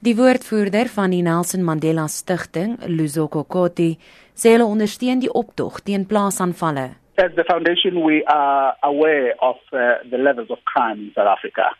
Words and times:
Die 0.00 0.14
woordvoerder 0.14 0.86
van 0.94 1.10
die 1.10 1.24
Nelson 1.26 1.64
Mandela 1.66 2.04
Stigting, 2.06 2.76
Luzuko 2.86 3.40
Koti, 3.42 3.96
sê 4.38 4.52
hulle 4.52 4.68
ondersteun 4.70 5.18
die 5.24 5.30
optog 5.40 5.80
teen 5.82 6.04
plaasaanvalle. 6.06 6.84
As 7.18 7.34
the 7.34 7.42
foundation 7.48 8.04
we 8.04 8.20
are 8.30 8.76
aware 8.86 9.34
of 9.42 9.58
uh, 9.72 9.98
the 10.08 10.20
levels 10.22 10.52
of 10.54 10.62
crime 10.70 11.02
in 11.08 11.10
South 11.16 11.26
Africa 11.26 11.74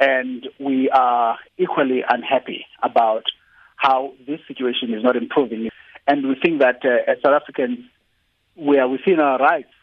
and 0.00 0.48
we 0.58 0.88
are 0.88 1.36
equally 1.58 2.00
unhappy 2.08 2.64
about 2.82 3.28
how 3.76 4.14
this 4.26 4.40
situation 4.48 4.96
is 4.96 5.04
not 5.04 5.14
improving 5.14 5.68
and 6.06 6.26
we 6.26 6.40
think 6.40 6.60
that 6.64 6.80
uh, 6.80 7.12
as 7.12 7.20
South 7.20 7.36
Africans 7.42 7.84
we 8.56 8.78
are 8.78 8.88
within 8.88 9.20
our 9.20 9.36
rights 9.36 9.76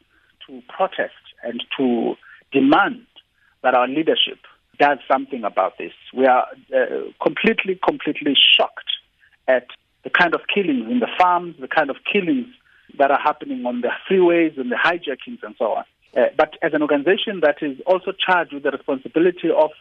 to 0.47 0.63
protest 0.65 1.21
and 1.43 1.61
to 1.77 2.15
demand 2.51 3.05
that 3.61 3.75
our 3.75 3.87
leadership 3.87 4.41
does 4.79 4.99
something 5.07 5.43
about 5.43 5.77
this. 5.77 5.93
We 6.13 6.25
are 6.25 6.45
uh, 6.75 7.11
completely, 7.21 7.79
completely 7.83 8.35
shocked 8.35 8.89
at 9.47 9.67
the 10.03 10.09
kind 10.09 10.33
of 10.35 10.41
killings 10.53 10.89
in 10.89 10.99
the 10.99 11.07
farms, 11.17 11.55
the 11.59 11.67
kind 11.67 11.89
of 11.89 11.97
killings 12.11 12.47
that 12.97 13.11
are 13.11 13.19
happening 13.19 13.65
on 13.65 13.81
the 13.81 13.91
freeways 14.09 14.59
and 14.59 14.71
the 14.71 14.75
hijackings 14.75 15.43
and 15.43 15.55
so 15.57 15.73
on. 15.73 15.83
Uh, 16.15 16.27
but 16.37 16.53
as 16.61 16.73
an 16.73 16.81
organization 16.81 17.41
that 17.41 17.57
is 17.61 17.77
also 17.85 18.11
charged 18.11 18.53
with 18.53 18.63
the 18.63 18.71
responsibility 18.71 19.49
of 19.49 19.71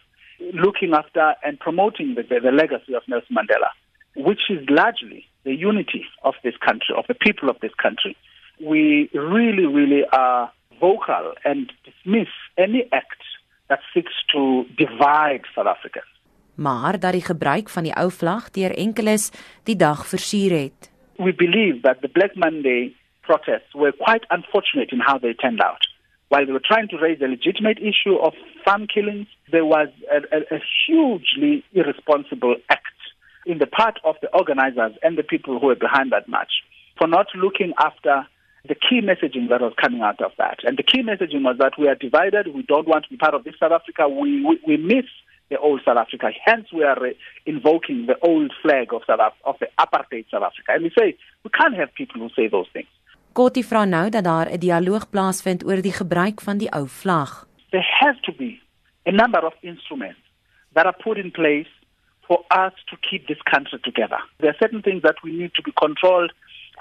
looking 0.53 0.93
after 0.93 1.35
and 1.43 1.59
promoting 1.59 2.15
the, 2.15 2.23
the, 2.23 2.39
the 2.39 2.51
legacy 2.51 2.93
of 2.93 3.03
Nelson 3.07 3.35
Mandela, 3.35 3.69
which 4.15 4.49
is 4.49 4.67
largely 4.69 5.25
the 5.43 5.53
unity 5.53 6.05
of 6.23 6.35
this 6.43 6.55
country, 6.57 6.93
of 6.95 7.05
the 7.07 7.15
people 7.15 7.49
of 7.49 7.59
this 7.61 7.73
country, 7.81 8.15
we 8.59 9.09
really, 9.13 9.65
really 9.65 10.03
are 10.11 10.51
vocal 10.79 11.33
and 11.45 11.71
dismiss 11.83 12.27
any 12.57 12.87
act 12.91 13.21
that 13.67 13.79
seeks 13.93 14.13
to 14.33 14.65
divide 14.75 15.45
South 15.55 15.67
Africans. 15.67 16.11
Maar 16.55 16.99
dat 16.99 17.11
die 17.11 17.25
gebruik 17.25 17.69
van 17.69 17.83
die 17.83 17.95
ou 17.95 18.11
vlag 18.11 18.49
deur 18.51 18.73
enkeles 18.75 19.31
die 19.63 19.75
dag 19.75 20.07
versier 20.07 20.51
het. 20.51 20.91
We 21.17 21.33
believe 21.33 21.79
that 21.81 22.01
the 22.01 22.07
Black 22.07 22.35
Monday 22.35 22.95
protests 23.21 23.73
were 23.73 23.91
quite 23.91 24.25
unfortunate 24.29 24.91
in 24.91 24.99
how 24.99 25.19
they 25.19 25.33
turned 25.33 25.61
out. 25.61 25.83
While 26.29 26.45
they 26.45 26.51
were 26.51 26.67
trying 26.71 26.89
to 26.89 26.97
raise 26.97 27.21
a 27.21 27.27
legitimate 27.27 27.79
issue 27.79 28.15
of 28.15 28.33
farm 28.65 28.87
killings, 28.87 29.27
there 29.51 29.65
was 29.65 29.87
a, 30.11 30.17
a, 30.35 30.39
a 30.57 30.59
hugely 30.85 31.63
irresponsible 31.73 32.55
act 32.69 32.99
in 33.45 33.59
the 33.59 33.67
part 33.67 33.99
of 34.03 34.15
the 34.21 34.29
organizers 34.33 34.93
and 35.03 35.17
the 35.17 35.23
people 35.23 35.59
who 35.59 35.67
were 35.67 35.81
behind 35.87 36.11
that 36.11 36.27
march 36.27 36.51
for 36.97 37.07
not 37.07 37.27
looking 37.35 37.73
after 37.79 38.27
the 38.67 38.75
key 38.75 39.01
messaging 39.01 39.49
that 39.49 39.61
was 39.61 39.73
coming 39.81 40.01
out 40.01 40.21
of 40.21 40.31
that. 40.37 40.59
And 40.63 40.77
the 40.77 40.83
key 40.83 41.01
messaging 41.03 41.43
was 41.43 41.57
that 41.59 41.73
we 41.77 41.87
are 41.87 41.95
divided, 41.95 42.53
we 42.53 42.63
don't 42.63 42.87
want 42.87 43.05
to 43.05 43.09
be 43.09 43.17
part 43.17 43.33
of 43.33 43.43
this 43.43 43.55
South 43.59 43.71
Africa, 43.71 44.07
we, 44.07 44.43
we, 44.45 44.59
we 44.67 44.77
miss 44.77 45.05
the 45.49 45.57
old 45.57 45.81
South 45.85 45.97
Africa. 45.97 46.31
Hence, 46.45 46.67
we 46.73 46.83
are 46.83 47.07
uh, 47.07 47.11
invoking 47.45 48.05
the 48.05 48.17
old 48.21 48.51
flag 48.61 48.93
of, 48.93 49.01
South 49.07 49.19
Af- 49.21 49.41
of 49.45 49.55
the 49.59 49.67
apartheid 49.79 50.25
South 50.29 50.43
Africa. 50.43 50.73
And 50.73 50.83
we 50.83 50.91
say, 50.97 51.17
we 51.43 51.49
can't 51.49 51.75
have 51.75 51.93
people 51.93 52.19
who 52.21 52.29
say 52.35 52.47
those 52.47 52.67
things. 52.73 52.87
Koti 53.37 53.61
vra 53.61 53.83
nou 53.85 54.09
dat 54.09 54.23
daar 54.23 54.49
'n 54.49 54.59
dialoog 54.59 55.09
plaasvind 55.09 55.63
oor 55.63 55.81
die 55.81 55.93
gebruik 55.93 56.41
van 56.41 56.57
die 56.57 56.71
ou 56.73 56.87
vlag. 56.87 57.45
There 57.69 57.87
has 57.99 58.15
to 58.21 58.31
be 58.33 58.59
a 59.05 59.11
number 59.11 59.45
of 59.45 59.53
instruments 59.61 60.19
that 60.73 60.85
are 60.85 60.97
put 61.03 61.17
in 61.17 61.31
place 61.31 61.69
for 62.27 62.39
us 62.65 62.73
to 62.89 62.95
keep 63.09 63.27
this 63.27 63.41
country 63.43 63.79
together. 63.79 64.19
There 64.37 64.49
are 64.49 64.57
certain 64.57 64.81
things 64.81 65.01
that 65.01 65.21
we 65.23 65.31
need 65.31 65.53
to 65.53 65.61
be 65.61 65.71
controlled 65.71 66.33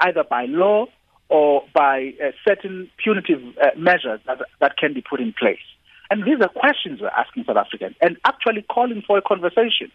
either 0.07 0.25
by 0.25 0.47
law 0.47 0.89
or 1.28 1.62
by 1.74 2.14
uh, 2.22 2.30
certain 2.46 2.91
punitive 3.02 3.42
uh, 3.58 3.70
measures 3.77 4.20
that, 4.27 4.38
that 4.60 4.77
can 4.77 4.94
be 4.94 5.02
put 5.02 5.20
in 5.20 5.34
place. 5.36 5.64
And 6.10 6.22
these 6.22 6.41
are 6.41 6.48
questions 6.48 7.00
we're 7.00 7.08
asking 7.08 7.44
South 7.44 7.56
Africans 7.56 7.96
and 8.00 8.16
actually 8.24 8.62
calling 8.62 9.02
for 9.06 9.18
a 9.18 9.22
conversation. 9.22 9.91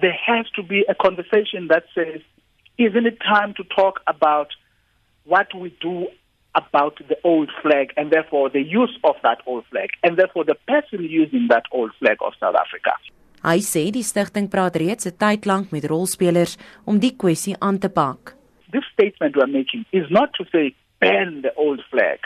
There 0.00 0.16
has 0.26 0.46
to 0.56 0.62
be 0.62 0.84
a 0.88 0.94
conversation 0.94 1.68
that 1.68 1.84
says, 1.94 2.20
isn't 2.78 3.06
it 3.06 3.18
time 3.20 3.54
to 3.56 3.64
talk 3.64 4.00
about 4.06 4.48
what 5.24 5.54
we 5.54 5.76
do 5.80 6.08
about 6.54 6.98
the 7.08 7.16
old 7.24 7.50
flag 7.62 7.92
and 7.96 8.10
therefore 8.10 8.50
the 8.50 8.62
use 8.62 8.96
of 9.04 9.14
that 9.22 9.38
old 9.46 9.64
flag 9.70 9.90
and 10.02 10.16
therefore 10.16 10.44
the 10.44 10.56
person 10.66 11.04
using 11.04 11.46
that 11.50 11.64
old 11.70 11.92
flag 11.98 12.18
of 12.20 12.32
South 12.40 12.54
Africa? 12.54 12.92
Hy 13.44 13.60
sê 13.60 13.90
die 13.92 14.00
stigting 14.00 14.46
praat 14.48 14.78
reeds 14.80 15.06
'n 15.06 15.18
tyd 15.20 15.44
lank 15.44 15.70
met 15.70 15.84
rolspelers 15.84 16.56
om 16.88 16.98
die 16.98 17.12
kwessie 17.12 17.56
aan 17.60 17.78
te 17.78 17.90
pak. 17.92 18.33
This 18.74 18.84
statement 18.92 19.36
we're 19.36 19.46
making 19.46 19.86
is 19.92 20.04
not 20.10 20.34
to 20.34 20.44
say 20.52 20.74
ban 21.00 21.42
the 21.42 21.54
old 21.54 21.80
flag, 21.90 22.18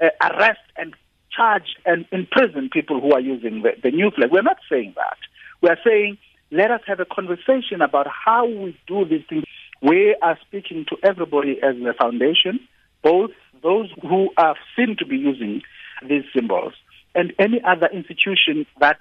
uh, 0.00 0.10
arrest 0.22 0.60
and 0.76 0.94
charge 1.34 1.74
and 1.84 2.04
imprison 2.12 2.68
people 2.72 3.00
who 3.00 3.12
are 3.12 3.20
using 3.20 3.62
the, 3.62 3.70
the 3.82 3.90
new 3.90 4.10
flag. 4.10 4.30
We're 4.30 4.42
not 4.42 4.58
saying 4.70 4.92
that. 4.96 5.16
We're 5.60 5.78
saying 5.84 6.18
let 6.50 6.70
us 6.70 6.82
have 6.86 7.00
a 7.00 7.04
conversation 7.04 7.80
about 7.82 8.06
how 8.06 8.46
we 8.46 8.78
do 8.86 9.04
these 9.04 9.24
things. 9.28 9.44
We 9.82 10.16
are 10.22 10.38
speaking 10.46 10.86
to 10.88 10.96
everybody 11.02 11.58
as 11.62 11.74
the 11.76 11.94
foundation, 11.98 12.60
both 13.02 13.32
those 13.62 13.90
who 14.02 14.30
are 14.36 14.54
seen 14.76 14.96
to 14.98 15.06
be 15.06 15.16
using 15.16 15.62
these 16.06 16.22
symbols 16.34 16.74
and 17.14 17.32
any 17.38 17.60
other 17.64 17.88
institution 17.92 18.66
that 18.78 18.98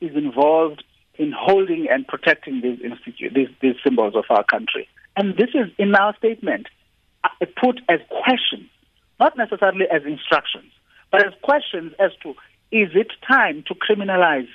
is 0.00 0.16
involved 0.16 0.82
in 1.18 1.32
holding 1.32 1.86
and 1.90 2.06
protecting 2.06 2.60
these, 2.60 2.78
institu- 2.80 3.32
these, 3.32 3.48
these 3.60 3.76
symbols 3.84 4.14
of 4.16 4.24
our 4.30 4.44
country. 4.44 4.88
And 5.16 5.36
this 5.36 5.50
is 5.54 5.72
in 5.78 5.94
our 5.94 6.14
statement 6.16 6.66
uh, 7.24 7.46
put 7.60 7.80
as 7.88 8.00
questions, 8.22 8.68
not 9.18 9.36
necessarily 9.36 9.86
as 9.90 10.02
instructions, 10.04 10.70
but 11.10 11.26
as 11.26 11.32
questions 11.42 11.92
as 11.98 12.12
to 12.22 12.34
is 12.70 12.90
it 12.94 13.12
time 13.26 13.64
to 13.68 13.74
criminalize 13.74 14.48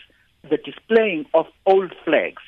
the 0.49 0.57
displaying 0.57 1.25
of 1.33 1.45
old 1.65 1.93
flags, 2.03 2.43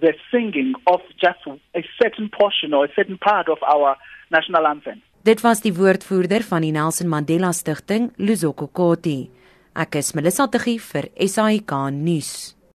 the 0.00 0.14
singing 0.30 0.72
of 0.86 1.00
just 1.20 1.40
a 1.74 1.84
certain 2.00 2.30
portion 2.30 2.72
or 2.72 2.84
a 2.84 2.92
certain 2.94 3.18
part 3.18 3.48
of 3.48 3.58
our 3.62 3.96
national 4.30 4.66
anthem? 4.66 5.02
Dit 5.22 5.42
was 5.44 5.60
die 5.60 5.74
woordvoerder 5.76 6.40
van 6.48 6.64
die 6.64 6.72
Nelson 6.72 7.08
Mandela 7.08 7.52
Stichting, 7.52 8.08
Luzoko 8.16 8.70
Koti. 8.72 9.28
Ek 9.76 9.98
is 10.00 10.14
Melissa 10.16 10.48
Tuggie 10.48 10.78
vir 10.80 11.10
SAK 11.28 11.74
nuus. 11.92 12.59